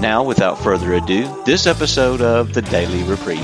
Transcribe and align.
Now, 0.00 0.22
without 0.22 0.58
further 0.58 0.92
ado, 0.94 1.42
this 1.44 1.66
episode 1.66 2.20
of 2.20 2.52
the 2.52 2.60
Daily 2.62 3.02
Reprieve. 3.04 3.40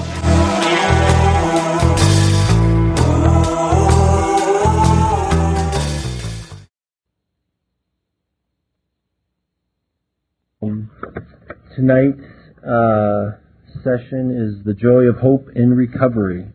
Tonight's 11.75 12.21
uh, 12.63 13.39
session 13.83 14.31
is 14.31 14.63
the 14.65 14.75
joy 14.75 15.05
of 15.05 15.17
hope 15.17 15.49
in 15.57 15.75
recovery, 15.75 16.47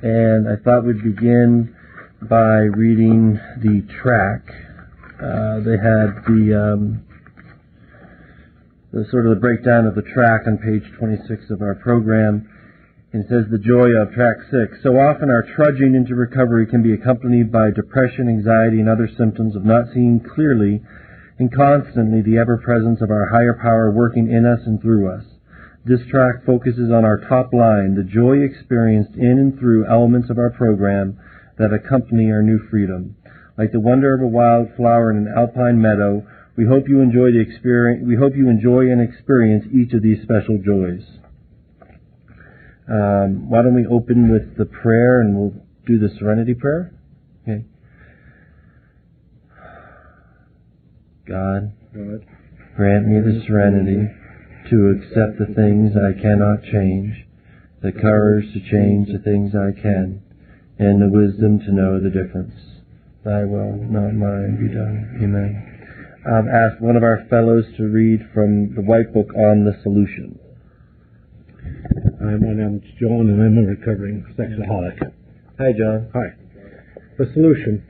and 0.00 0.48
I 0.48 0.56
thought 0.62 0.84
we'd 0.84 1.02
begin 1.02 1.74
by 2.22 2.60
reading 2.60 3.34
the 3.58 3.82
track. 4.00 4.48
Uh, 5.20 5.58
they 5.60 5.76
had 5.76 6.24
the 6.24 6.54
um, 6.54 7.04
the 8.94 9.04
sort 9.10 9.26
of 9.26 9.34
the 9.34 9.42
breakdown 9.42 9.90
of 9.90 9.98
the 9.98 10.06
track 10.14 10.46
on 10.46 10.54
page 10.56 10.86
26 11.02 11.50
of 11.50 11.60
our 11.60 11.74
program. 11.74 12.46
And 13.12 13.26
says 13.26 13.50
the 13.50 13.58
joy 13.58 13.90
of 13.98 14.14
track 14.14 14.38
6. 14.50 14.82
So 14.82 14.94
often 14.94 15.30
our 15.30 15.42
trudging 15.54 15.94
into 15.94 16.14
recovery 16.14 16.66
can 16.66 16.82
be 16.82 16.94
accompanied 16.94 17.50
by 17.50 17.70
depression, 17.74 18.28
anxiety, 18.28 18.78
and 18.78 18.88
other 18.88 19.10
symptoms 19.18 19.54
of 19.54 19.64
not 19.64 19.90
seeing 19.94 20.22
clearly 20.22 20.82
and 21.38 21.50
constantly 21.50 22.22
the 22.22 22.38
ever 22.38 22.58
presence 22.58 23.02
of 23.02 23.10
our 23.10 23.30
higher 23.30 23.58
power 23.58 23.90
working 23.90 24.30
in 24.30 24.46
us 24.46 24.62
and 24.66 24.80
through 24.80 25.10
us. 25.10 25.24
This 25.84 26.06
track 26.10 26.46
focuses 26.46 26.90
on 26.90 27.04
our 27.04 27.18
top 27.18 27.52
line, 27.52 27.94
the 27.94 28.06
joy 28.06 28.42
experienced 28.42 29.14
in 29.14 29.38
and 29.38 29.58
through 29.58 29.90
elements 29.90 30.30
of 30.30 30.38
our 30.38 30.50
program 30.50 31.18
that 31.58 31.74
accompany 31.74 32.30
our 32.30 32.42
new 32.42 32.58
freedom. 32.70 33.16
Like 33.58 33.70
the 33.70 33.80
wonder 33.80 34.14
of 34.14 34.22
a 34.22 34.26
wild 34.26 34.74
flower 34.76 35.10
in 35.10 35.18
an 35.18 35.34
alpine 35.36 35.82
meadow, 35.82 36.26
we 36.56 36.66
hope 36.66 36.88
you 36.88 37.00
enjoy 37.00 37.32
the 37.32 37.40
experience. 37.40 38.04
We 38.06 38.16
hope 38.16 38.36
you 38.36 38.48
enjoy 38.48 38.90
and 38.90 39.00
experience 39.00 39.64
each 39.72 39.92
of 39.92 40.02
these 40.02 40.22
special 40.22 40.58
joys. 40.64 41.02
Um, 42.88 43.48
why 43.48 43.62
don't 43.62 43.74
we 43.74 43.86
open 43.86 44.30
with 44.30 44.56
the 44.56 44.66
prayer 44.66 45.20
and 45.20 45.36
we'll 45.36 45.54
do 45.86 45.98
the 45.98 46.14
serenity 46.18 46.54
prayer? 46.54 46.94
Okay. 47.42 47.64
God, 51.26 51.72
God, 51.94 52.26
grant 52.76 53.08
me 53.08 53.20
the 53.20 53.42
serenity 53.46 54.06
to 54.70 54.90
accept 54.90 55.38
the 55.38 55.52
things 55.54 55.92
I 55.96 56.20
cannot 56.20 56.62
change, 56.70 57.26
the 57.82 57.92
courage 57.92 58.52
to 58.52 58.60
change 58.60 59.08
the 59.08 59.22
things 59.24 59.54
I 59.54 59.72
can, 59.80 60.22
and 60.78 61.00
the 61.00 61.08
wisdom 61.08 61.58
to 61.60 61.72
know 61.72 61.98
the 61.98 62.10
difference. 62.10 62.54
Thy 63.24 63.44
will, 63.44 63.76
not 63.88 64.12
mine, 64.12 64.58
be 64.60 64.68
done. 64.68 65.18
Amen. 65.22 65.73
I've 66.24 66.48
asked 66.48 66.80
one 66.80 66.96
of 66.96 67.02
our 67.02 67.20
fellows 67.28 67.68
to 67.76 67.84
read 67.84 68.24
from 68.32 68.72
the 68.74 68.80
White 68.80 69.12
Book 69.12 69.28
on 69.36 69.68
the 69.68 69.76
Solution. 69.84 70.40
Hi, 72.16 72.40
my 72.40 72.56
name 72.56 72.80
is 72.80 72.96
John, 72.96 73.28
and 73.28 73.44
I'm 73.44 73.60
a 73.60 73.68
recovering 73.68 74.24
sexaholic. 74.32 75.04
Hi, 75.60 75.76
John. 75.76 76.08
Hi. 76.16 76.32
The 77.20 77.28
solution. 77.36 77.84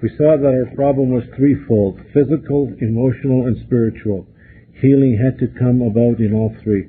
We 0.00 0.14
saw 0.14 0.38
that 0.38 0.46
our 0.46 0.70
problem 0.78 1.10
was 1.10 1.26
threefold 1.34 1.98
physical, 2.14 2.70
emotional, 2.78 3.50
and 3.50 3.58
spiritual. 3.66 4.30
Healing 4.78 5.18
had 5.18 5.34
to 5.42 5.50
come 5.58 5.82
about 5.82 6.22
in 6.22 6.30
all 6.38 6.54
three. 6.62 6.86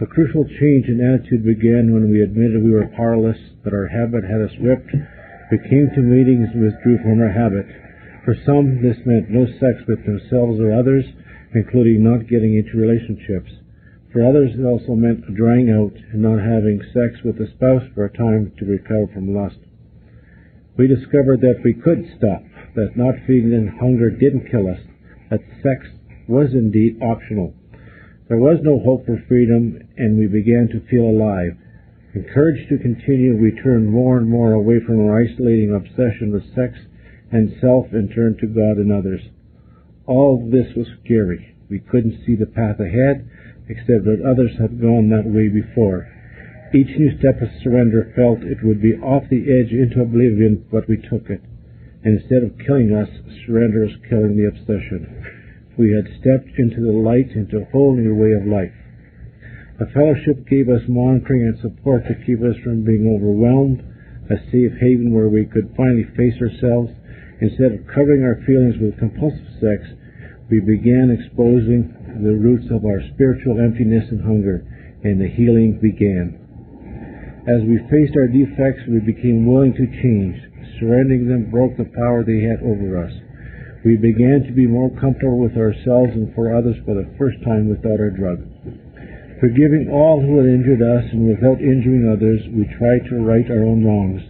The 0.00 0.10
crucial 0.10 0.42
change 0.42 0.90
in 0.90 0.98
attitude 0.98 1.46
began 1.46 1.94
when 1.94 2.10
we 2.10 2.26
admitted 2.26 2.58
we 2.58 2.74
were 2.74 2.90
powerless, 2.98 3.38
that 3.62 3.72
our 3.72 3.86
habit 3.86 4.26
had 4.26 4.42
us 4.42 4.58
whipped. 4.58 4.90
We 5.54 5.62
came 5.70 5.94
to 5.94 6.02
meetings 6.02 6.50
and 6.50 6.66
withdrew 6.66 6.98
from 7.06 7.22
our 7.22 7.30
habit. 7.30 7.70
For 8.24 8.36
some, 8.46 8.80
this 8.80 8.98
meant 9.04 9.30
no 9.30 9.46
sex 9.46 9.82
with 9.88 10.06
themselves 10.06 10.60
or 10.60 10.72
others, 10.72 11.04
including 11.54 12.04
not 12.04 12.28
getting 12.28 12.54
into 12.54 12.78
relationships. 12.78 13.50
For 14.12 14.24
others, 14.24 14.54
it 14.54 14.62
also 14.62 14.94
meant 14.94 15.34
drying 15.34 15.70
out 15.70 15.96
and 16.12 16.22
not 16.22 16.38
having 16.38 16.80
sex 16.94 17.24
with 17.24 17.40
a 17.40 17.50
spouse 17.50 17.82
for 17.94 18.04
a 18.04 18.16
time 18.16 18.52
to 18.58 18.64
recover 18.64 19.08
from 19.12 19.34
lust. 19.34 19.58
We 20.78 20.86
discovered 20.86 21.40
that 21.40 21.62
we 21.64 21.74
could 21.74 22.06
stop, 22.16 22.44
that 22.76 22.96
not 22.96 23.18
feeding 23.26 23.50
feeling 23.50 23.78
hunger 23.80 24.10
didn't 24.10 24.50
kill 24.50 24.68
us, 24.68 24.80
that 25.30 25.42
sex 25.62 25.90
was 26.28 26.54
indeed 26.54 27.02
optional. 27.02 27.54
There 28.28 28.38
was 28.38 28.60
no 28.62 28.78
hope 28.78 29.04
for 29.04 29.18
freedom, 29.26 29.82
and 29.96 30.16
we 30.16 30.28
began 30.28 30.68
to 30.68 30.86
feel 30.88 31.10
alive. 31.10 31.58
Encouraged 32.14 32.68
to 32.68 32.78
continue, 32.78 33.36
we 33.36 33.50
turned 33.50 33.90
more 33.90 34.18
and 34.18 34.28
more 34.28 34.52
away 34.52 34.78
from 34.86 35.00
our 35.00 35.20
isolating 35.20 35.74
obsession 35.74 36.30
with 36.30 36.54
sex 36.54 36.78
and 37.32 37.56
self 37.60 37.86
and 37.92 38.12
turn 38.14 38.36
to 38.38 38.46
God 38.46 38.76
and 38.76 38.92
others. 38.92 39.22
All 40.06 40.38
this 40.52 40.76
was 40.76 40.86
scary. 41.02 41.56
We 41.70 41.80
couldn't 41.80 42.22
see 42.26 42.36
the 42.36 42.46
path 42.46 42.78
ahead, 42.78 43.28
except 43.68 44.04
that 44.04 44.20
others 44.20 44.52
had 44.60 44.80
gone 44.80 45.08
that 45.08 45.24
way 45.24 45.48
before. 45.48 46.06
Each 46.74 46.92
new 46.96 47.16
step 47.18 47.40
of 47.40 47.48
surrender 47.62 48.12
felt 48.16 48.44
it 48.44 48.62
would 48.62 48.80
be 48.80 49.00
off 49.00 49.28
the 49.28 49.44
edge 49.48 49.72
into 49.72 50.02
oblivion, 50.02 50.64
but 50.70 50.88
we 50.88 50.96
took 50.96 51.28
it. 51.28 51.40
And 52.04 52.20
instead 52.20 52.42
of 52.42 52.58
killing 52.66 52.92
us, 52.92 53.08
surrender 53.46 53.84
is 53.84 53.96
killing 54.08 54.36
the 54.36 54.48
obsession. 54.48 55.08
We 55.78 55.92
had 55.92 56.12
stepped 56.20 56.58
into 56.58 56.80
the 56.80 56.92
light, 56.92 57.32
into 57.32 57.60
a 57.60 57.70
whole 57.72 57.96
new 57.96 58.14
way 58.14 58.32
of 58.32 58.44
life. 58.44 58.76
The 59.78 59.88
fellowship 59.92 60.48
gave 60.48 60.68
us 60.68 60.84
monitoring 60.88 61.48
and 61.48 61.58
support 61.60 62.04
to 62.06 62.24
keep 62.26 62.42
us 62.42 62.56
from 62.62 62.84
being 62.84 63.08
overwhelmed, 63.08 63.80
a 64.28 64.36
safe 64.50 64.72
haven 64.80 65.12
where 65.12 65.28
we 65.28 65.46
could 65.46 65.74
finally 65.76 66.04
face 66.16 66.36
ourselves 66.40 66.92
Instead 67.42 67.74
of 67.74 67.90
covering 67.90 68.22
our 68.22 68.38
feelings 68.46 68.78
with 68.78 68.94
compulsive 69.02 69.50
sex, 69.58 69.82
we 70.46 70.62
began 70.62 71.10
exposing 71.10 71.90
the 72.22 72.38
roots 72.38 72.70
of 72.70 72.86
our 72.86 73.02
spiritual 73.14 73.58
emptiness 73.58 74.06
and 74.14 74.22
hunger, 74.22 74.62
and 75.02 75.18
the 75.18 75.26
healing 75.26 75.74
began. 75.82 76.38
As 77.50 77.66
we 77.66 77.82
faced 77.90 78.14
our 78.14 78.30
defects, 78.30 78.86
we 78.86 79.02
became 79.02 79.50
willing 79.50 79.74
to 79.74 79.90
change. 79.90 80.38
Surrendering 80.78 81.26
them 81.26 81.50
broke 81.50 81.74
the 81.74 81.90
power 81.98 82.22
they 82.22 82.46
had 82.46 82.62
over 82.62 82.94
us. 82.94 83.10
We 83.82 83.98
began 83.98 84.46
to 84.46 84.54
be 84.54 84.70
more 84.70 84.94
comfortable 84.94 85.42
with 85.42 85.58
ourselves 85.58 86.14
and 86.14 86.30
for 86.38 86.54
others 86.54 86.78
for 86.86 86.94
the 86.94 87.10
first 87.18 87.42
time 87.42 87.66
without 87.66 87.98
our 87.98 88.14
drug. 88.14 88.46
Forgiving 89.42 89.90
all 89.90 90.22
who 90.22 90.38
had 90.38 90.46
injured 90.46 90.78
us 90.78 91.10
and 91.10 91.26
without 91.26 91.58
injuring 91.58 92.06
others, 92.06 92.46
we 92.54 92.70
tried 92.78 93.02
to 93.10 93.18
right 93.18 93.50
our 93.50 93.66
own 93.66 93.82
wrongs. 93.82 94.22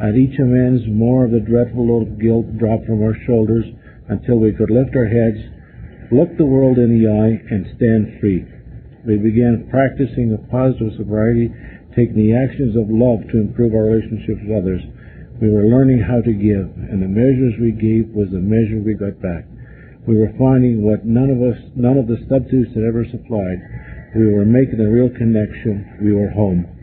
At 0.00 0.16
each 0.16 0.38
amends, 0.38 0.82
more 0.88 1.24
of 1.24 1.30
the 1.30 1.40
dreadful 1.40 1.86
load 1.86 2.08
of 2.08 2.18
guilt 2.18 2.58
dropped 2.58 2.86
from 2.86 3.02
our 3.02 3.14
shoulders 3.26 3.64
until 4.08 4.38
we 4.38 4.52
could 4.52 4.70
lift 4.70 4.96
our 4.96 5.06
heads, 5.06 5.38
look 6.10 6.36
the 6.36 6.44
world 6.44 6.78
in 6.78 6.90
the 6.90 7.06
eye, 7.06 7.40
and 7.50 7.66
stand 7.76 8.20
free. 8.20 8.44
We 9.06 9.18
began 9.18 9.68
practicing 9.70 10.32
a 10.32 10.38
positive 10.50 10.96
sobriety, 10.96 11.52
taking 11.94 12.16
the 12.16 12.34
actions 12.34 12.74
of 12.74 12.90
love 12.90 13.22
to 13.30 13.40
improve 13.40 13.74
our 13.74 13.94
relationships 13.94 14.42
with 14.42 14.58
others. 14.58 14.82
We 15.40 15.50
were 15.50 15.70
learning 15.70 16.00
how 16.00 16.20
to 16.22 16.32
give, 16.32 16.74
and 16.90 17.02
the 17.02 17.08
measures 17.10 17.54
we 17.60 17.70
gave 17.70 18.10
was 18.10 18.30
the 18.30 18.42
measure 18.42 18.82
we 18.82 18.94
got 18.94 19.22
back. 19.22 19.46
We 20.06 20.18
were 20.18 20.34
finding 20.38 20.82
what 20.82 21.06
none 21.06 21.30
of 21.30 21.40
us, 21.40 21.56
none 21.76 21.98
of 21.98 22.06
the 22.06 22.18
substitutes 22.28 22.74
had 22.74 22.84
ever 22.84 23.06
supplied. 23.08 23.60
We 24.14 24.32
were 24.32 24.44
making 24.44 24.80
a 24.80 24.90
real 24.90 25.08
connection. 25.08 25.98
We 26.02 26.12
were 26.12 26.30
home. 26.30 26.73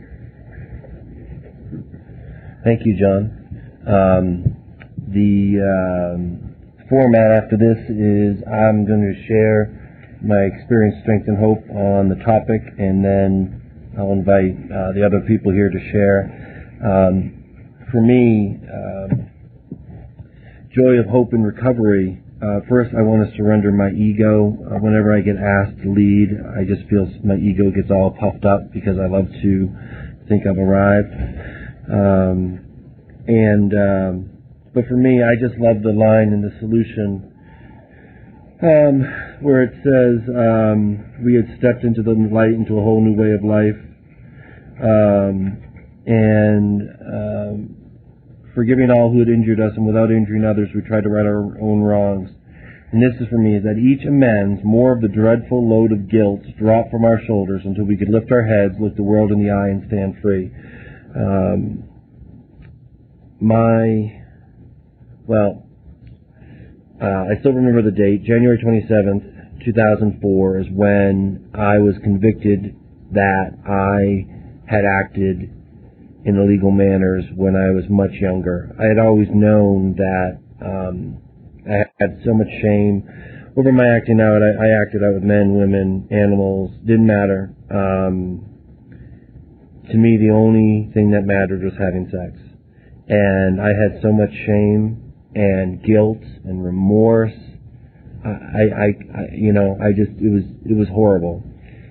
Thank 2.64 2.86
you, 2.86 2.94
John. 2.94 3.26
Um, 3.90 4.54
the 5.10 5.58
um, 5.58 6.54
format 6.88 7.42
after 7.42 7.58
this 7.58 7.90
is 7.90 8.38
I'm 8.46 8.86
going 8.86 9.02
to 9.02 9.18
share 9.26 10.14
my 10.22 10.46
experience, 10.46 10.94
strength, 11.02 11.26
and 11.26 11.42
hope 11.42 11.58
on 11.74 12.06
the 12.06 12.22
topic, 12.22 12.62
and 12.78 13.02
then 13.02 13.58
I'll 13.98 14.14
invite 14.14 14.54
uh, 14.70 14.94
the 14.94 15.02
other 15.02 15.26
people 15.26 15.50
here 15.50 15.74
to 15.74 15.80
share. 15.90 16.30
Um, 16.86 17.34
for 17.90 17.98
me, 17.98 18.54
um, 18.70 19.26
joy 20.70 21.02
of 21.02 21.10
hope 21.10 21.32
and 21.32 21.44
recovery. 21.44 22.22
Uh, 22.38 22.62
first, 22.70 22.94
I 22.94 23.02
want 23.02 23.26
to 23.26 23.36
surrender 23.36 23.72
my 23.72 23.90
ego. 23.90 24.54
Uh, 24.70 24.78
whenever 24.78 25.10
I 25.10 25.20
get 25.20 25.34
asked 25.34 25.82
to 25.82 25.90
lead, 25.90 26.30
I 26.54 26.62
just 26.62 26.86
feel 26.86 27.10
my 27.26 27.42
ego 27.42 27.74
gets 27.74 27.90
all 27.90 28.14
puffed 28.14 28.46
up 28.46 28.70
because 28.70 29.02
I 29.02 29.10
love 29.10 29.26
to 29.42 29.50
think 30.30 30.46
I've 30.46 30.62
arrived. 30.62 31.58
Um, 31.90 32.66
and 33.26 33.72
um, 33.72 34.30
but 34.74 34.86
for 34.86 34.96
me, 34.96 35.22
I 35.22 35.34
just 35.40 35.58
love 35.58 35.82
the 35.82 35.92
line 35.92 36.32
in 36.32 36.42
the 36.42 36.52
solution. 36.60 37.32
um, 38.62 39.02
where 39.42 39.66
it 39.66 39.74
says 39.82 40.22
um, 40.30 41.02
we 41.26 41.34
had 41.34 41.50
stepped 41.58 41.82
into 41.82 42.02
the 42.02 42.14
light, 42.30 42.54
into 42.54 42.78
a 42.78 42.82
whole 42.82 43.02
new 43.02 43.18
way 43.18 43.34
of 43.34 43.42
life, 43.42 43.74
um, 44.78 45.58
and 46.06 46.78
um, 47.02 47.76
forgiving 48.54 48.90
all 48.90 49.10
who 49.10 49.18
had 49.18 49.28
injured 49.28 49.58
us, 49.58 49.74
and 49.74 49.84
without 49.84 50.14
injuring 50.14 50.46
others, 50.46 50.70
we 50.74 50.80
tried 50.82 51.02
to 51.02 51.10
right 51.10 51.26
our 51.26 51.58
own 51.58 51.82
wrongs. 51.82 52.30
And 52.94 53.02
this 53.02 53.18
is 53.18 53.26
for 53.28 53.38
me, 53.38 53.58
that 53.58 53.82
each 53.82 54.06
amends 54.06 54.62
more 54.62 54.94
of 54.94 55.00
the 55.00 55.08
dreadful 55.08 55.58
load 55.58 55.90
of 55.90 56.06
guilt 56.08 56.46
dropped 56.54 56.92
from 56.92 57.04
our 57.04 57.18
shoulders 57.26 57.62
until 57.64 57.84
we 57.84 57.96
could 57.96 58.10
lift 58.10 58.30
our 58.30 58.46
heads, 58.46 58.78
look 58.78 58.94
the 58.94 59.02
world 59.02 59.32
in 59.32 59.42
the 59.42 59.50
eye, 59.50 59.74
and 59.74 59.82
stand 59.88 60.22
free. 60.22 60.52
Um, 61.14 61.84
my, 63.40 64.22
well, 65.26 65.66
uh, 67.02 67.24
I 67.34 67.40
still 67.40 67.52
remember 67.52 67.82
the 67.82 67.90
date, 67.90 68.24
January 68.24 68.58
27th, 68.58 69.64
2004, 69.64 70.60
is 70.60 70.66
when 70.70 71.50
I 71.54 71.78
was 71.78 71.94
convicted 72.02 72.76
that 73.12 73.50
I 73.66 74.70
had 74.70 74.84
acted 74.84 75.50
in 76.24 76.36
illegal 76.38 76.70
manners 76.70 77.24
when 77.34 77.56
I 77.56 77.74
was 77.74 77.84
much 77.90 78.12
younger. 78.20 78.70
I 78.78 78.86
had 78.86 78.98
always 78.98 79.28
known 79.34 79.96
that 79.96 80.38
um, 80.64 81.18
I 81.66 81.90
had 81.98 82.22
so 82.24 82.32
much 82.32 82.48
shame 82.62 83.02
over 83.56 83.72
my 83.72 83.84
acting 83.96 84.20
out. 84.20 84.40
I, 84.40 84.54
I 84.54 84.82
acted 84.82 85.02
out 85.02 85.14
with 85.14 85.24
men, 85.24 85.58
women, 85.58 86.08
animals. 86.10 86.70
Didn't 86.86 87.06
matter. 87.06 87.54
Um, 87.70 88.51
to 89.90 89.96
me, 89.96 90.16
the 90.16 90.30
only 90.30 90.90
thing 90.94 91.10
that 91.10 91.22
mattered 91.24 91.62
was 91.62 91.74
having 91.78 92.06
sex, 92.10 92.38
and 93.08 93.60
I 93.60 93.70
had 93.74 94.02
so 94.02 94.12
much 94.12 94.30
shame 94.46 95.12
and 95.34 95.82
guilt 95.82 96.22
and 96.44 96.64
remorse. 96.64 97.34
I, 98.24 98.28
I, 98.28 98.86
I, 98.86 99.22
you 99.34 99.52
know, 99.52 99.76
I 99.82 99.90
just 99.90 100.12
it 100.20 100.30
was 100.30 100.44
it 100.64 100.76
was 100.76 100.88
horrible. 100.88 101.42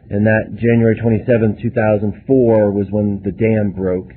And 0.10 0.26
that 0.26 0.60
January 0.60 1.00
27, 1.00 1.60
2004 1.62 2.72
was 2.72 2.88
when 2.92 3.22
the 3.24 3.32
dam 3.32 3.72
broke 3.72 4.12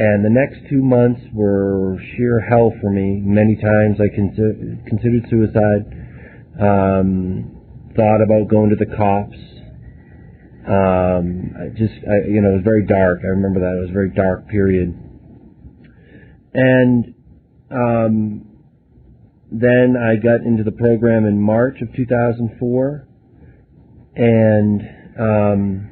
and 0.00 0.24
the 0.24 0.30
next 0.30 0.64
two 0.70 0.82
months 0.82 1.20
were 1.34 2.00
sheer 2.16 2.40
hell 2.40 2.72
for 2.80 2.88
me. 2.88 3.20
Many 3.20 3.56
times 3.56 4.00
I 4.00 4.08
consider, 4.08 4.80
considered 4.88 5.28
suicide. 5.28 5.84
Um, 6.56 7.60
thought 7.94 8.24
about 8.24 8.48
going 8.48 8.70
to 8.70 8.76
the 8.80 8.88
cops. 8.96 9.36
Um, 10.66 11.54
just, 11.76 11.94
I, 12.04 12.28
you 12.28 12.40
know, 12.40 12.50
it 12.50 12.62
was 12.62 12.64
very 12.64 12.86
dark. 12.86 13.20
I 13.24 13.28
remember 13.28 13.60
that. 13.60 13.76
It 13.78 13.80
was 13.80 13.90
a 13.90 13.92
very 13.92 14.10
dark 14.10 14.48
period. 14.48 14.94
And 16.52 17.14
um, 17.70 18.46
then 19.50 19.96
I 19.96 20.16
got 20.16 20.46
into 20.46 20.62
the 20.64 20.72
program 20.72 21.24
in 21.24 21.40
March 21.40 21.80
of 21.80 21.94
2004. 21.94 23.08
And, 24.16 24.80
um, 25.18 25.90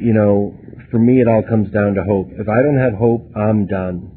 you 0.00 0.12
know, 0.12 0.58
for 0.90 0.98
me, 0.98 1.20
it 1.20 1.28
all 1.28 1.42
comes 1.48 1.70
down 1.70 1.94
to 1.94 2.02
hope. 2.02 2.28
If 2.32 2.48
I 2.48 2.62
don't 2.62 2.78
have 2.78 2.94
hope, 2.94 3.30
I'm 3.36 3.66
done. 3.66 4.10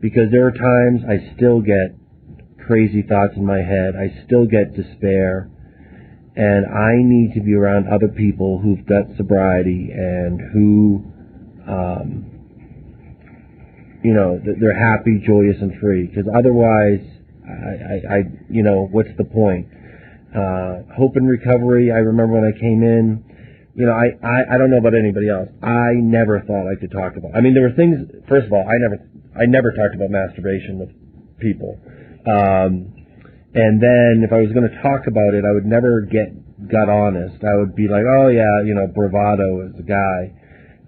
Because 0.00 0.30
there 0.30 0.46
are 0.46 0.52
times 0.52 1.02
I 1.08 1.34
still 1.36 1.60
get 1.60 1.96
crazy 2.66 3.02
thoughts 3.02 3.34
in 3.36 3.44
my 3.44 3.58
head. 3.58 3.94
I 3.96 4.24
still 4.26 4.46
get 4.46 4.76
despair. 4.76 5.50
And 6.38 6.70
I 6.70 7.02
need 7.02 7.34
to 7.34 7.40
be 7.40 7.54
around 7.54 7.88
other 7.90 8.06
people 8.06 8.62
who've 8.62 8.86
got 8.86 9.10
sobriety 9.16 9.90
and 9.90 10.38
who, 10.54 11.02
um, 11.66 12.30
you 14.04 14.14
know, 14.14 14.38
they're 14.38 14.78
happy, 14.78 15.18
joyous, 15.26 15.56
and 15.60 15.74
free. 15.80 16.06
Because 16.06 16.30
otherwise, 16.30 17.02
I, 17.42 17.50
I, 17.50 17.96
I, 18.06 18.18
you 18.48 18.62
know, 18.62 18.86
what's 18.86 19.10
the 19.18 19.24
point? 19.24 19.66
Uh, 20.30 20.86
hope 20.94 21.16
and 21.16 21.28
recovery. 21.28 21.90
I 21.90 22.06
remember 22.06 22.34
when 22.38 22.46
I 22.46 22.54
came 22.54 22.86
in, 22.86 23.24
you 23.74 23.86
know, 23.86 23.98
I, 23.98 24.14
I, 24.22 24.54
I 24.54 24.58
don't 24.58 24.70
know 24.70 24.78
about 24.78 24.94
anybody 24.94 25.26
else. 25.28 25.48
I 25.58 25.98
never 25.98 26.38
thought 26.46 26.70
I 26.70 26.78
could 26.78 26.92
talk 26.92 27.16
about. 27.16 27.34
I 27.34 27.40
mean, 27.40 27.54
there 27.54 27.66
were 27.66 27.74
things. 27.74 27.98
First 28.28 28.46
of 28.46 28.52
all, 28.52 28.62
I 28.62 28.78
never, 28.78 29.02
I 29.34 29.46
never 29.46 29.72
talked 29.74 29.98
about 29.98 30.10
masturbation 30.10 30.78
with 30.78 30.94
people. 31.42 31.78
Um, 32.30 32.94
and 33.58 33.82
then 33.82 34.22
if 34.22 34.30
I 34.30 34.38
was 34.38 34.54
going 34.54 34.70
to 34.70 34.76
talk 34.86 35.10
about 35.10 35.34
it, 35.34 35.42
I 35.42 35.50
would 35.50 35.66
never 35.66 36.06
get 36.06 36.30
gut 36.70 36.86
honest. 36.86 37.42
I 37.42 37.58
would 37.58 37.74
be 37.74 37.90
like, 37.90 38.06
oh 38.06 38.30
yeah, 38.30 38.62
you 38.62 38.74
know, 38.74 38.86
bravado 38.86 39.66
is 39.66 39.74
a 39.74 39.86
guy, 39.86 40.18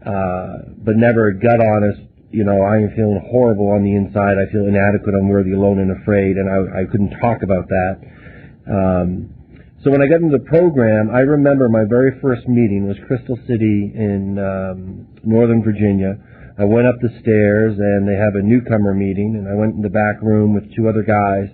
uh, 0.06 0.70
but 0.78 0.94
never 0.94 1.34
gut 1.34 1.58
honest. 1.58 2.06
You 2.30 2.46
know, 2.46 2.62
I 2.62 2.78
am 2.78 2.94
feeling 2.94 3.18
horrible 3.26 3.74
on 3.74 3.82
the 3.82 3.90
inside. 3.90 4.38
I 4.38 4.46
feel 4.54 4.70
inadequate, 4.70 5.18
unworthy, 5.18 5.50
alone, 5.50 5.82
and 5.82 5.90
afraid, 5.98 6.38
and 6.38 6.46
I, 6.46 6.82
I 6.82 6.84
couldn't 6.86 7.10
talk 7.18 7.42
about 7.42 7.66
that. 7.66 7.94
Um, 8.70 9.34
so 9.82 9.90
when 9.90 9.98
I 9.98 10.06
got 10.06 10.22
into 10.22 10.38
the 10.38 10.46
program, 10.46 11.10
I 11.10 11.26
remember 11.26 11.68
my 11.68 11.82
very 11.90 12.20
first 12.22 12.46
meeting 12.46 12.86
was 12.86 12.94
Crystal 13.08 13.34
City 13.50 13.90
in 13.90 14.38
um, 14.38 15.08
Northern 15.24 15.64
Virginia. 15.64 16.14
I 16.54 16.68
went 16.70 16.86
up 16.86 17.00
the 17.00 17.10
stairs 17.18 17.74
and 17.74 18.06
they 18.06 18.14
have 18.14 18.36
a 18.36 18.46
newcomer 18.46 18.94
meeting, 18.94 19.34
and 19.34 19.48
I 19.48 19.58
went 19.58 19.74
in 19.74 19.82
the 19.82 19.90
back 19.90 20.22
room 20.22 20.54
with 20.54 20.70
two 20.76 20.86
other 20.86 21.02
guys. 21.02 21.50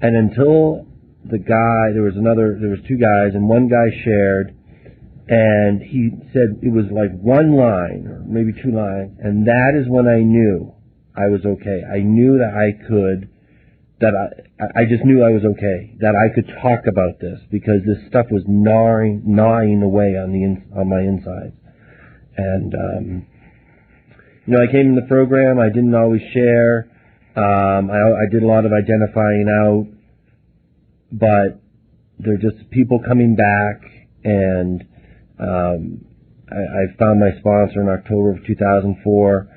And 0.00 0.16
until 0.16 0.86
the 1.24 1.38
guy, 1.38 1.92
there 1.92 2.02
was 2.02 2.16
another, 2.16 2.58
there 2.60 2.70
was 2.70 2.80
two 2.86 2.98
guys, 2.98 3.34
and 3.34 3.48
one 3.48 3.68
guy 3.68 3.88
shared, 4.04 4.56
and 5.28 5.82
he 5.82 6.10
said 6.32 6.62
it 6.62 6.72
was 6.72 6.86
like 6.92 7.10
one 7.18 7.56
line 7.56 8.06
or 8.06 8.22
maybe 8.22 8.52
two 8.62 8.70
lines, 8.70 9.18
and 9.18 9.46
that 9.46 9.74
is 9.74 9.88
when 9.88 10.06
I 10.06 10.22
knew 10.22 10.72
I 11.16 11.26
was 11.26 11.42
okay. 11.44 11.82
I 11.82 11.98
knew 12.04 12.38
that 12.38 12.54
I 12.54 12.76
could 12.86 13.30
that 13.98 14.12
I 14.12 14.82
I 14.82 14.84
just 14.84 15.04
knew 15.04 15.24
I 15.24 15.32
was 15.32 15.42
okay, 15.42 15.96
that 15.98 16.14
I 16.14 16.32
could 16.34 16.46
talk 16.62 16.86
about 16.86 17.18
this 17.18 17.40
because 17.50 17.82
this 17.82 18.06
stuff 18.08 18.26
was 18.30 18.44
gnawing 18.46 19.22
gnawing 19.24 19.82
away 19.82 20.14
on 20.14 20.30
the 20.30 20.44
in, 20.44 20.62
on 20.76 20.88
my 20.88 21.00
insides. 21.00 21.56
And 22.36 22.74
um, 22.74 23.26
you 24.46 24.54
know, 24.54 24.62
I 24.62 24.70
came 24.70 24.92
in 24.92 24.94
the 24.94 25.08
program. 25.08 25.58
I 25.58 25.68
didn't 25.68 25.94
always 25.94 26.22
share. 26.32 26.92
Um, 27.36 27.90
I, 27.90 28.00
I 28.00 28.26
did 28.32 28.42
a 28.42 28.46
lot 28.46 28.64
of 28.64 28.72
identifying 28.72 29.46
out, 29.52 29.86
but 31.12 31.60
they're 32.18 32.40
just 32.40 32.70
people 32.70 33.00
coming 33.06 33.36
back, 33.36 33.84
and 34.24 34.80
um, 35.38 36.04
I, 36.48 36.56
I 36.56 36.82
found 36.98 37.20
my 37.20 37.36
sponsor 37.38 37.82
in 37.82 37.88
October 37.88 38.30
of 38.32 38.46
2004. 38.46 39.48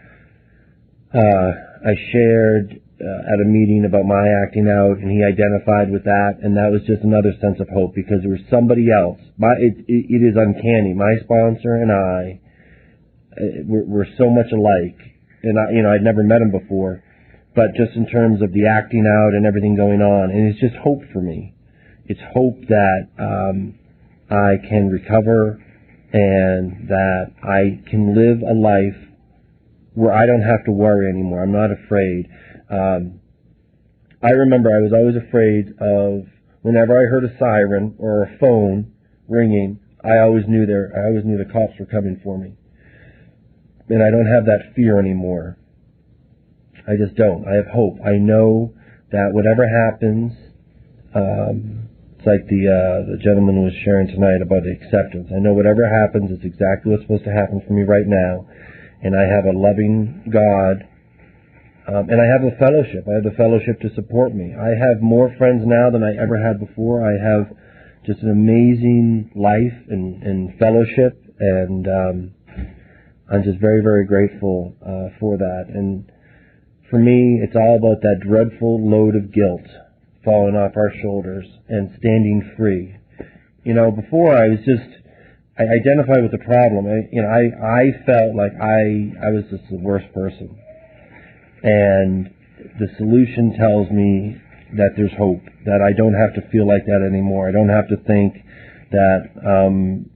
Uh, 1.16 1.20
I 1.20 1.96
shared 2.12 2.82
uh, 3.00 3.32
at 3.32 3.40
a 3.40 3.48
meeting 3.48 3.86
about 3.88 4.04
my 4.04 4.28
acting 4.44 4.68
out, 4.68 5.00
and 5.00 5.08
he 5.08 5.24
identified 5.24 5.88
with 5.90 6.04
that, 6.04 6.44
and 6.44 6.58
that 6.58 6.68
was 6.68 6.84
just 6.84 7.02
another 7.08 7.32
sense 7.40 7.64
of 7.64 7.70
hope 7.72 7.96
because 7.96 8.20
there 8.22 8.36
was 8.36 8.44
somebody 8.52 8.92
else. 8.92 9.24
My, 9.40 9.56
it, 9.56 9.88
it, 9.88 10.20
it 10.20 10.22
is 10.22 10.36
uncanny. 10.36 10.92
My 10.92 11.16
sponsor 11.24 11.80
and 11.80 11.96
I, 11.96 12.44
uh, 13.40 13.64
we're, 13.64 13.88
we're 13.88 14.12
so 14.20 14.28
much 14.28 14.52
alike, 14.52 15.00
and 15.48 15.56
I, 15.56 15.72
you 15.72 15.82
know, 15.82 15.96
I'd 15.96 16.04
never 16.04 16.28
met 16.28 16.44
him 16.44 16.52
before, 16.52 17.08
but 17.60 17.76
just 17.76 17.92
in 17.98 18.08
terms 18.08 18.42
of 18.42 18.54
the 18.54 18.66
acting 18.66 19.04
out 19.04 19.36
and 19.36 19.46
everything 19.46 19.76
going 19.76 20.00
on, 20.00 20.32
and 20.32 20.48
it's 20.48 20.62
just 20.62 20.76
hope 20.76 21.02
for 21.12 21.20
me. 21.20 21.54
It's 22.06 22.22
hope 22.32 22.56
that 22.70 23.10
um, 23.20 23.76
I 24.32 24.56
can 24.64 24.88
recover 24.88 25.62
and 26.14 26.88
that 26.88 27.36
I 27.44 27.84
can 27.92 28.16
live 28.16 28.40
a 28.48 28.56
life 28.56 28.96
where 29.94 30.14
I 30.14 30.26
don't 30.26 30.42
have 30.42 30.64
to 30.68 30.72
worry 30.72 31.12
anymore. 31.12 31.44
I'm 31.44 31.52
not 31.52 31.68
afraid. 31.70 32.30
Um, 32.72 33.20
I 34.24 34.32
remember 34.32 34.70
I 34.70 34.80
was 34.80 34.94
always 34.96 35.18
afraid 35.20 35.76
of 35.84 36.32
whenever 36.62 36.96
I 36.96 37.12
heard 37.12 37.26
a 37.26 37.38
siren 37.38 37.94
or 38.00 38.24
a 38.24 38.38
phone 38.40 38.94
ringing. 39.28 39.82
I 40.02 40.20
always 40.20 40.46
knew 40.48 40.66
there. 40.66 40.94
I 40.96 41.10
always 41.10 41.26
knew 41.26 41.38
the 41.38 41.52
cops 41.52 41.78
were 41.78 41.92
coming 41.92 42.22
for 42.24 42.38
me, 42.38 42.56
and 43.90 44.02
I 44.02 44.12
don't 44.12 44.32
have 44.32 44.46
that 44.46 44.72
fear 44.78 44.98
anymore. 44.98 45.59
I 46.90 46.98
just 46.98 47.16
don't. 47.16 47.46
I 47.46 47.56
have 47.62 47.68
hope. 47.68 48.02
I 48.02 48.18
know 48.18 48.74
that 49.12 49.30
whatever 49.32 49.64
happens, 49.70 50.34
um, 51.14 51.86
it's 52.18 52.26
like 52.26 52.50
the 52.50 52.66
uh, 52.66 52.98
the 53.14 53.18
gentleman 53.22 53.62
was 53.62 53.74
sharing 53.86 54.08
tonight 54.08 54.42
about 54.42 54.66
the 54.66 54.74
acceptance. 54.74 55.30
I 55.30 55.40
know 55.40 55.54
whatever 55.54 55.86
happens 55.86 56.34
is 56.34 56.44
exactly 56.44 56.92
what's 56.92 57.04
supposed 57.04 57.30
to 57.30 57.34
happen 57.34 57.62
for 57.66 57.74
me 57.74 57.84
right 57.84 58.08
now, 58.08 58.50
and 59.06 59.14
I 59.14 59.30
have 59.30 59.46
a 59.46 59.56
loving 59.56 60.28
God 60.34 60.90
um, 61.90 62.06
and 62.10 62.22
I 62.22 62.28
have 62.30 62.46
a 62.46 62.54
fellowship. 62.58 63.08
I 63.10 63.18
have 63.18 63.24
the 63.24 63.34
fellowship 63.36 63.82
to 63.82 63.90
support 63.96 64.36
me. 64.36 64.54
I 64.54 64.78
have 64.78 65.02
more 65.02 65.34
friends 65.38 65.64
now 65.66 65.90
than 65.90 66.04
I 66.04 66.14
ever 66.22 66.38
had 66.38 66.60
before. 66.60 67.02
I 67.02 67.18
have 67.18 67.50
just 68.06 68.22
an 68.22 68.30
amazing 68.30 69.32
life 69.34 69.74
and, 69.90 70.22
and 70.22 70.54
fellowship, 70.60 71.18
and 71.40 71.88
um, 71.88 72.16
I'm 73.32 73.42
just 73.42 73.58
very, 73.60 73.82
very 73.82 74.06
grateful 74.06 74.76
uh, 74.86 75.18
for 75.20 75.38
that. 75.38 75.66
And 75.74 76.12
for 76.90 77.00
me, 77.00 77.40
it's 77.42 77.56
all 77.56 77.78
about 77.78 78.02
that 78.02 78.22
dreadful 78.22 78.80
load 78.90 79.16
of 79.16 79.34
guilt 79.34 79.68
falling 80.26 80.56
off 80.56 80.76
our 80.76 80.92
shoulders 81.02 81.46
and 81.70 81.90
standing 81.98 82.54
free. 82.58 82.96
You 83.64 83.74
know, 83.74 83.92
before 83.92 84.36
I 84.36 84.50
was 84.50 84.60
just 84.60 84.90
I 85.58 85.64
identified 85.64 86.24
with 86.24 86.32
the 86.32 86.44
problem. 86.46 86.88
I, 86.88 87.08
you 87.12 87.22
know, 87.22 87.28
I 87.28 87.52
I 87.52 88.06
felt 88.06 88.36
like 88.36 88.54
I 88.60 89.14
I 89.22 89.30
was 89.32 89.44
just 89.50 89.70
the 89.70 89.78
worst 89.78 90.12
person 90.14 90.58
and 91.64 92.34
the 92.80 92.88
solution 92.98 93.56
tells 93.58 93.90
me 93.92 94.38
that 94.76 94.92
there's 94.96 95.12
hope, 95.18 95.42
that 95.66 95.82
I 95.82 95.94
don't 95.94 96.14
have 96.14 96.34
to 96.36 96.50
feel 96.52 96.68
like 96.68 96.86
that 96.86 97.08
anymore. 97.08 97.50
I 97.50 97.52
don't 97.52 97.70
have 97.70 97.88
to 97.90 97.98
think 98.06 98.36
that 98.92 99.22
um, 99.46 100.10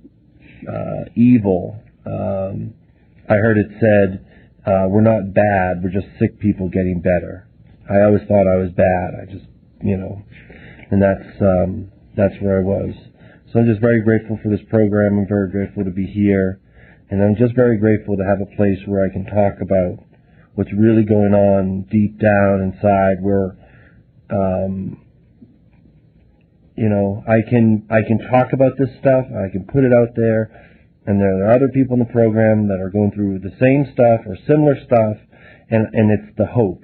uh, 0.67 1.09
evil. 1.15 1.79
Um, 2.05 2.73
I 3.29 3.35
heard 3.35 3.57
it 3.57 3.67
said, 3.79 4.25
uh, 4.65 4.87
"We're 4.89 5.01
not 5.01 5.33
bad. 5.33 5.83
We're 5.83 5.93
just 5.93 6.07
sick 6.19 6.39
people 6.39 6.69
getting 6.69 7.01
better." 7.01 7.47
I 7.89 8.05
always 8.05 8.21
thought 8.27 8.47
I 8.47 8.57
was 8.57 8.71
bad. 8.71 9.09
I 9.21 9.25
just, 9.25 9.45
you 9.81 9.97
know, 9.97 10.23
and 10.91 11.01
that's 11.01 11.41
um, 11.41 11.91
that's 12.15 12.35
where 12.41 12.59
I 12.59 12.63
was. 12.63 12.93
So 13.51 13.59
I'm 13.59 13.67
just 13.67 13.81
very 13.81 14.01
grateful 14.01 14.39
for 14.41 14.49
this 14.49 14.63
program. 14.69 15.19
I'm 15.19 15.27
very 15.27 15.51
grateful 15.51 15.83
to 15.83 15.91
be 15.91 16.05
here, 16.05 16.59
and 17.09 17.21
I'm 17.21 17.35
just 17.35 17.55
very 17.55 17.77
grateful 17.77 18.17
to 18.17 18.23
have 18.23 18.41
a 18.41 18.55
place 18.55 18.79
where 18.85 19.05
I 19.05 19.11
can 19.11 19.25
talk 19.25 19.61
about 19.61 19.99
what's 20.55 20.71
really 20.73 21.03
going 21.03 21.33
on 21.33 21.83
deep 21.91 22.19
down 22.19 22.61
inside, 22.61 23.21
where 23.21 23.57
um, 24.29 25.03
you 26.75 26.89
know, 26.89 27.23
I 27.27 27.47
can 27.47 27.85
I 27.89 28.01
can 28.07 28.17
talk 28.31 28.53
about 28.53 28.73
this 28.77 28.89
stuff. 28.99 29.25
I 29.29 29.51
can 29.51 29.65
put 29.65 29.83
it 29.83 29.93
out 29.93 30.15
there, 30.15 30.49
and 31.05 31.19
there 31.19 31.47
are 31.47 31.53
other 31.53 31.69
people 31.73 31.93
in 31.93 31.99
the 31.99 32.13
program 32.13 32.67
that 32.67 32.79
are 32.79 32.89
going 32.89 33.11
through 33.11 33.39
the 33.39 33.51
same 33.59 33.85
stuff 33.93 34.21
or 34.25 34.37
similar 34.47 34.75
stuff, 34.85 35.17
and 35.69 35.87
and 35.93 36.11
it's 36.11 36.37
the 36.37 36.45
hope. 36.45 36.83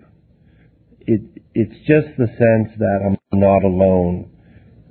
It 1.02 1.22
it's 1.54 1.76
just 1.88 2.18
the 2.18 2.28
sense 2.28 2.78
that 2.78 3.00
I'm 3.06 3.18
not 3.40 3.64
alone. 3.64 4.32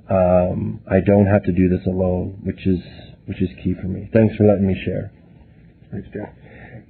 Um, 0.09 0.81
I 0.89 0.99
don't 1.05 1.27
have 1.27 1.43
to 1.43 1.51
do 1.51 1.69
this 1.69 1.85
alone, 1.85 2.39
which 2.43 2.65
is 2.65 2.79
which 3.25 3.41
is 3.41 3.49
key 3.63 3.75
for 3.79 3.87
me. 3.87 4.09
Thanks 4.11 4.35
for 4.35 4.45
letting 4.45 4.67
me 4.67 4.75
share. 4.83 5.13
Thanks, 5.91 6.07
Jeff. 6.13 6.33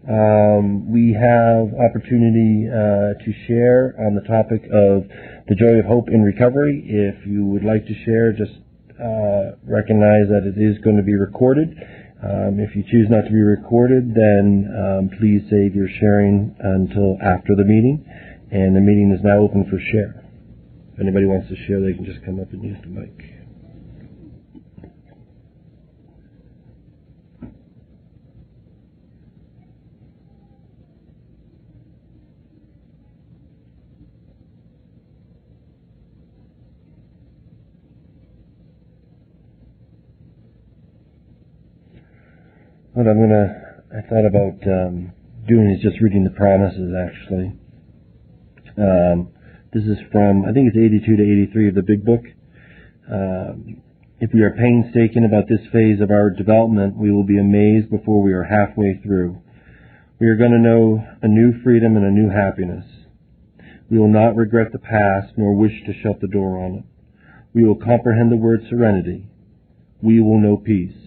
Um, 0.08 0.90
we 0.90 1.12
have 1.12 1.76
opportunity 1.76 2.68
uh, 2.72 3.20
to 3.20 3.30
share 3.48 3.96
on 4.00 4.16
the 4.16 4.24
topic 4.24 4.64
of 4.72 5.04
the 5.48 5.56
joy 5.56 5.80
of 5.80 5.86
hope 5.86 6.08
in 6.08 6.24
recovery. 6.24 6.84
If 6.88 7.28
you 7.28 7.46
would 7.46 7.66
like 7.66 7.86
to 7.86 7.94
share, 8.06 8.32
just 8.32 8.56
uh, 8.96 9.60
recognize 9.68 10.32
that 10.32 10.48
it 10.48 10.56
is 10.56 10.80
going 10.80 10.96
to 10.96 11.04
be 11.04 11.16
recorded. 11.16 11.76
Um, 12.22 12.60
if 12.60 12.76
you 12.76 12.84
choose 12.84 13.08
not 13.10 13.24
to 13.24 13.32
be 13.32 13.40
recorded, 13.40 14.14
then 14.14 14.68
um, 14.76 15.10
please 15.20 15.42
save 15.50 15.74
your 15.74 15.88
sharing 15.88 16.54
until 16.60 17.18
after 17.24 17.56
the 17.56 17.64
meeting. 17.64 18.04
And 18.52 18.76
the 18.76 18.82
meeting 18.82 19.16
is 19.16 19.24
now 19.24 19.40
open 19.40 19.64
for 19.70 19.80
share. 19.80 20.24
If 20.94 21.00
anybody 21.00 21.26
wants 21.26 21.48
to 21.48 21.56
share, 21.66 21.80
they 21.80 21.94
can 21.94 22.04
just 22.04 22.26
come 22.26 22.40
up 22.40 22.52
and 22.52 22.64
use 22.64 22.78
the 22.82 22.92
mic. 22.92 23.39
What 43.00 43.08
I'm 43.08 43.16
gonna, 43.16 43.80
I 43.96 44.02
thought 44.12 44.28
about 44.28 44.60
um, 44.68 45.14
doing 45.48 45.72
is 45.72 45.82
just 45.82 46.02
reading 46.02 46.26
the 46.26 46.36
promises. 46.36 46.92
Actually, 46.92 47.56
um, 48.76 49.32
this 49.72 49.88
is 49.88 49.96
from 50.12 50.44
I 50.44 50.52
think 50.52 50.68
it's 50.68 50.76
82 50.76 51.16
to 51.16 51.24
83 51.24 51.70
of 51.70 51.76
the 51.76 51.82
Big 51.82 52.04
Book. 52.04 52.28
Um, 53.08 53.80
if 54.20 54.32
we 54.34 54.42
are 54.42 54.52
painstaking 54.52 55.24
about 55.24 55.48
this 55.48 55.64
phase 55.72 56.02
of 56.04 56.12
our 56.12 56.30
development, 56.30 56.98
we 56.98 57.10
will 57.10 57.24
be 57.24 57.40
amazed 57.40 57.90
before 57.90 58.22
we 58.22 58.34
are 58.34 58.44
halfway 58.44 59.00
through. 59.00 59.40
We 60.20 60.28
are 60.28 60.36
going 60.36 60.52
to 60.52 60.60
know 60.60 61.00
a 61.22 61.28
new 61.30 61.54
freedom 61.64 61.96
and 61.96 62.04
a 62.04 62.12
new 62.12 62.28
happiness. 62.28 62.84
We 63.90 63.98
will 63.98 64.12
not 64.12 64.36
regret 64.36 64.74
the 64.74 64.84
past 64.84 65.38
nor 65.38 65.56
wish 65.56 65.86
to 65.88 65.96
shut 66.04 66.20
the 66.20 66.28
door 66.28 66.60
on 66.60 66.84
it. 66.84 66.84
We 67.54 67.64
will 67.64 67.80
comprehend 67.80 68.30
the 68.30 68.36
word 68.36 68.68
serenity. 68.70 69.24
We 70.02 70.20
will 70.20 70.42
know 70.42 70.58
peace. 70.58 70.99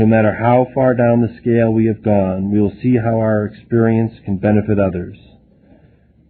No 0.00 0.06
matter 0.06 0.32
how 0.32 0.66
far 0.74 0.94
down 0.94 1.20
the 1.20 1.36
scale 1.42 1.74
we 1.74 1.84
have 1.84 2.02
gone, 2.02 2.50
we 2.50 2.58
will 2.58 2.72
see 2.80 2.96
how 2.96 3.20
our 3.20 3.44
experience 3.44 4.14
can 4.24 4.38
benefit 4.38 4.78
others. 4.80 5.18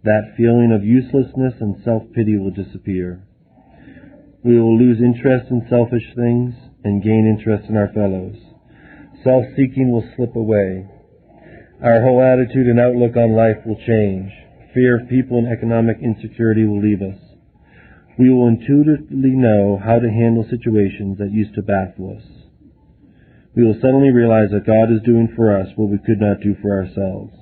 That 0.03 0.33
feeling 0.35 0.73
of 0.75 0.83
uselessness 0.83 1.53
and 1.61 1.81
self-pity 1.81 2.35
will 2.35 2.51
disappear. 2.51 3.23
We 4.43 4.59
will 4.59 4.77
lose 4.77 4.99
interest 4.99 5.49
in 5.49 5.65
selfish 5.69 6.03
things 6.17 6.53
and 6.83 7.01
gain 7.01 7.23
interest 7.23 7.69
in 7.69 7.77
our 7.77 7.87
fellows. 7.95 8.35
Self-seeking 9.23 9.89
will 9.89 10.03
slip 10.17 10.35
away. 10.35 10.89
Our 11.81 12.01
whole 12.01 12.19
attitude 12.21 12.67
and 12.67 12.77
outlook 12.77 13.15
on 13.15 13.39
life 13.39 13.63
will 13.65 13.79
change. 13.87 14.33
Fear 14.73 14.99
of 14.99 15.07
people 15.07 15.37
and 15.37 15.47
economic 15.47 15.99
insecurity 16.03 16.65
will 16.65 16.81
leave 16.81 17.01
us. 17.01 17.23
We 18.19 18.33
will 18.33 18.49
intuitively 18.49 19.31
know 19.31 19.79
how 19.81 19.99
to 19.99 20.11
handle 20.11 20.43
situations 20.43 21.19
that 21.19 21.31
used 21.31 21.55
to 21.55 21.61
baffle 21.61 22.17
us 22.19 22.40
we 23.55 23.65
will 23.65 23.75
suddenly 23.81 24.11
realize 24.11 24.49
that 24.51 24.65
God 24.65 24.91
is 24.93 25.01
doing 25.03 25.27
for 25.35 25.55
us 25.55 25.67
what 25.75 25.89
we 25.89 25.97
could 25.97 26.21
not 26.21 26.39
do 26.41 26.55
for 26.61 26.71
ourselves. 26.71 27.33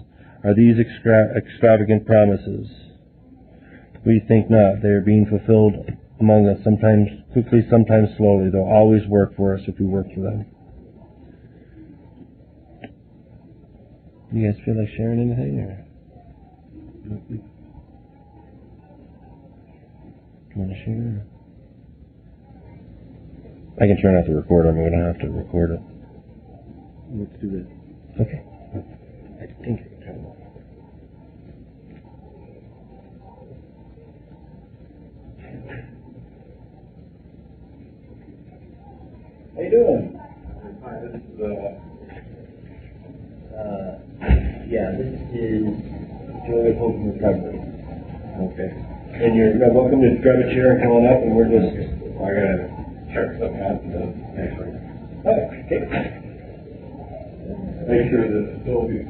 Are 0.43 0.55
these 0.55 0.75
extra- 0.79 1.37
extravagant 1.37 2.05
promises? 2.05 2.67
We 4.05 4.23
think 4.27 4.49
not. 4.49 4.81
They 4.81 4.89
are 4.89 5.01
being 5.01 5.27
fulfilled 5.27 5.75
among 6.19 6.47
us, 6.47 6.57
sometimes 6.63 7.09
quickly, 7.33 7.65
sometimes 7.69 8.09
slowly. 8.17 8.49
They'll 8.49 8.63
always 8.63 9.05
work 9.07 9.35
for 9.35 9.55
us 9.55 9.61
if 9.67 9.77
we 9.79 9.85
work 9.85 10.07
for 10.15 10.21
them. 10.21 10.45
You 14.31 14.51
guys 14.51 14.61
feel 14.63 14.77
like 14.79 14.89
sharing 14.95 15.19
anything? 15.19 15.59
Or? 15.59 15.85
Want 20.55 20.69
to 20.71 20.85
share? 20.85 21.25
I 23.81 23.87
can 23.87 23.97
turn 24.01 24.15
off 24.17 24.27
the 24.27 24.35
recorder. 24.35 24.69
I'm 24.69 24.75
going 24.75 24.91
to 24.91 25.05
have 25.05 25.19
to 25.19 25.29
record 25.29 25.71
it. 25.71 25.88
Let's 27.11 27.31
do 27.41 27.49
that. 27.51 28.21
Okay. 28.21 28.43
I 29.41 29.45
think 29.63 29.79
I 29.81 29.83
can 29.83 30.01
turn 30.01 30.15
it 30.19 30.25
off. 30.27 30.37
How 39.55 39.61
you 39.61 39.69
doing? 39.71 40.19
Hi, 40.83 40.99
this 41.01 41.21
is, 41.21 41.41
uh, 41.41 41.73
Uh, 43.59 43.99
yeah, 44.69 44.91
this 44.95 45.19
is 45.33 45.65
Joy 46.47 46.71
of 46.71 46.77
Hope 46.77 46.95
and 46.95 47.13
Recovery. 47.13 47.59
okay. 48.53 48.69
And 49.19 49.35
you're 49.35 49.57
you're 49.57 49.73
welcome 49.73 50.01
to 50.01 50.15
grab 50.21 50.39
a 50.39 50.53
chair 50.53 50.71
and 50.71 50.83
come 50.83 50.91
on 50.93 51.05
up, 51.07 51.21
and 51.23 51.35
we're 51.35 51.49
just. 51.49 51.75
I 51.75 52.29
gotta 52.31 52.69
check 53.11 53.27
something 53.39 53.61
out 53.61 53.81
and, 53.83 54.35
next 54.35 54.55
week. 54.59 54.75
Okay. 55.25 56.15
Make 57.89 58.09
sure 58.11 58.21
that 58.21 58.31
the 58.31 58.59
facility 58.61 59.08